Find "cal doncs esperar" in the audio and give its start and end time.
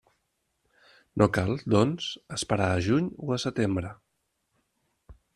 1.37-2.69